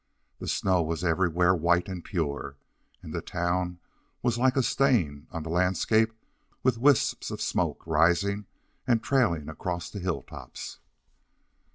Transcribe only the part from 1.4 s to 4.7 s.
white and pure, and the town was like a